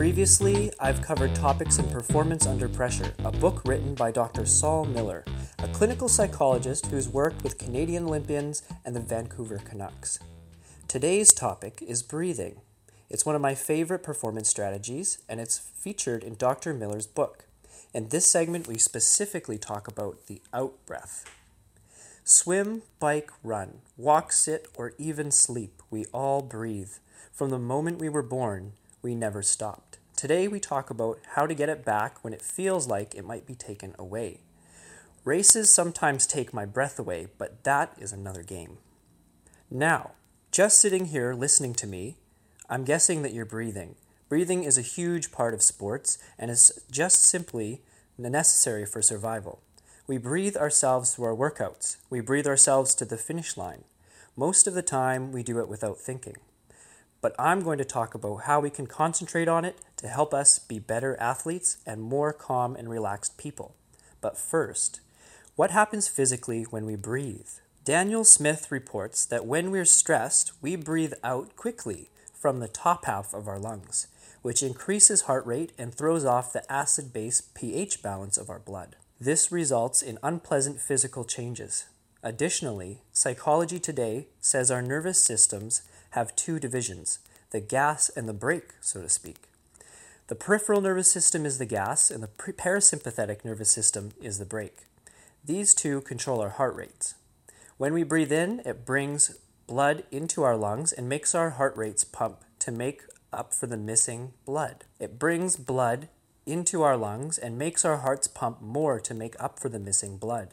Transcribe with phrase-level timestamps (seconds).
[0.00, 4.46] Previously, I've covered topics in Performance Under Pressure, a book written by Dr.
[4.46, 5.26] Saul Miller,
[5.58, 10.18] a clinical psychologist who's worked with Canadian Olympians and the Vancouver Canucks.
[10.88, 12.62] Today's topic is breathing.
[13.10, 16.72] It's one of my favorite performance strategies, and it's featured in Dr.
[16.72, 17.44] Miller's book.
[17.92, 21.26] In this segment, we specifically talk about the out breath.
[22.24, 26.92] Swim, bike, run, walk, sit, or even sleep, we all breathe.
[27.34, 28.72] From the moment we were born,
[29.02, 29.98] we never stopped.
[30.16, 33.46] Today, we talk about how to get it back when it feels like it might
[33.46, 34.40] be taken away.
[35.24, 38.78] Races sometimes take my breath away, but that is another game.
[39.70, 40.12] Now,
[40.50, 42.16] just sitting here listening to me,
[42.68, 43.96] I'm guessing that you're breathing.
[44.28, 47.82] Breathing is a huge part of sports and is just simply
[48.18, 49.60] necessary for survival.
[50.06, 51.96] We breathe ourselves through our workouts.
[52.10, 53.84] We breathe ourselves to the finish line.
[54.36, 56.36] Most of the time, we do it without thinking.
[57.20, 60.58] But I'm going to talk about how we can concentrate on it to help us
[60.58, 63.74] be better athletes and more calm and relaxed people.
[64.20, 65.00] But first,
[65.56, 67.48] what happens physically when we breathe?
[67.84, 73.34] Daniel Smith reports that when we're stressed, we breathe out quickly from the top half
[73.34, 74.06] of our lungs,
[74.42, 78.96] which increases heart rate and throws off the acid base pH balance of our blood.
[79.20, 81.84] This results in unpleasant physical changes.
[82.22, 87.18] Additionally, Psychology Today says our nervous systems have two divisions
[87.50, 89.48] the gas and the brake, so to speak.
[90.28, 94.86] The peripheral nervous system is the gas, and the parasympathetic nervous system is the brake.
[95.44, 97.14] These two control our heart rates.
[97.76, 102.04] When we breathe in, it brings blood into our lungs and makes our heart rates
[102.04, 104.84] pump to make up for the missing blood.
[105.00, 106.08] It brings blood
[106.46, 110.18] into our lungs and makes our hearts pump more to make up for the missing
[110.18, 110.50] blood.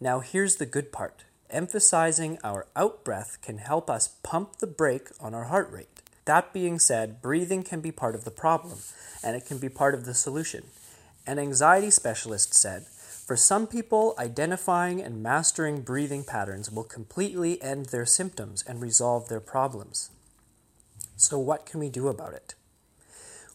[0.00, 5.08] Now, here's the good part emphasizing our out breath can help us pump the brake
[5.20, 6.00] on our heart rate.
[6.24, 8.78] That being said, breathing can be part of the problem
[9.22, 10.64] and it can be part of the solution.
[11.26, 12.86] An anxiety specialist said,
[13.30, 19.28] for some people, identifying and mastering breathing patterns will completely end their symptoms and resolve
[19.28, 20.10] their problems.
[21.16, 22.54] So, what can we do about it?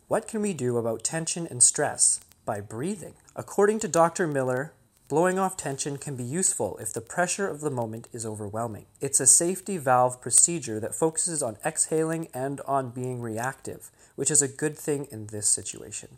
[0.07, 3.15] What can we do about tension and stress by breathing?
[3.35, 4.27] According to Dr.
[4.27, 4.71] Miller,
[5.07, 8.85] blowing off tension can be useful if the pressure of the moment is overwhelming.
[8.99, 14.41] It's a safety valve procedure that focuses on exhaling and on being reactive, which is
[14.41, 16.17] a good thing in this situation.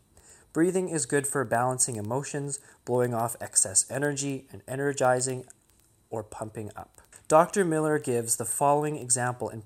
[0.53, 5.45] Breathing is good for balancing emotions, blowing off excess energy, and energizing
[6.09, 7.01] or pumping up.
[7.27, 7.65] Dr.
[7.65, 9.63] Miller gives the following example in,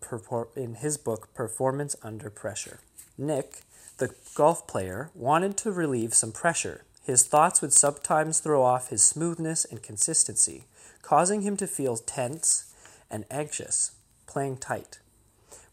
[0.56, 2.80] in, his book, Performance Under Pressure.
[3.20, 3.62] Nick,
[4.00, 6.84] the golf player, wanted to relieve some pressure.
[7.03, 10.66] His thoughts would sometimes throw off his smoothness and consistency,
[11.01, 12.73] causing him to feel tense
[13.09, 13.91] and anxious,
[14.28, 15.00] playing tight.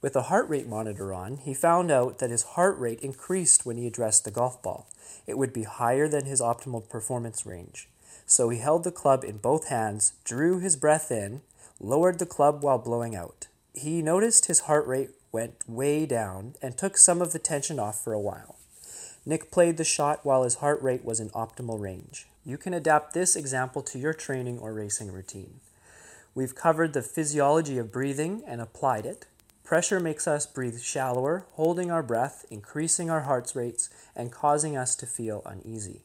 [0.00, 3.77] With a heart rate monitor on, he found out that his heart rate increased when
[3.77, 4.88] he addressed the golf ball.
[5.27, 7.88] It would be higher than his optimal performance range.
[8.25, 11.43] So he held the club in both hands, drew his breath in,
[11.81, 13.49] lowered the club while blowing out.
[13.75, 18.03] He noticed his heart rate went way down and took some of the tension off
[18.03, 18.58] for a while.
[19.27, 22.27] Nick played the shot while his heart rate was in optimal range.
[22.45, 25.61] You can adapt this example to your training or racing routine.
[26.34, 29.27] We've covered the physiology of breathing and applied it.
[29.65, 34.97] Pressure makes us breathe shallower, holding our breath, increasing our heart rates, and causing us
[34.97, 36.00] to feel uneasy.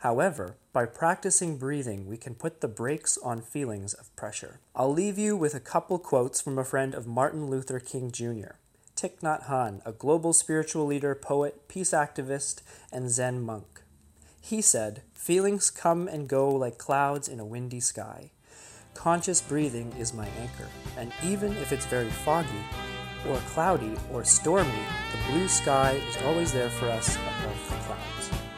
[0.00, 4.60] However, by practicing breathing, we can put the brakes on feelings of pressure.
[4.74, 8.56] I'll leave you with a couple quotes from a friend of Martin Luther King Jr.
[8.96, 13.82] Thich Nhat Hanh, a global spiritual leader, poet, peace activist, and Zen monk.
[14.40, 18.30] He said, Feelings come and go like clouds in a windy sky.
[18.94, 22.64] Conscious breathing is my anchor, and even if it's very foggy,
[23.28, 24.70] or cloudy or stormy,
[25.12, 28.55] the blue sky is always there for us above the clouds.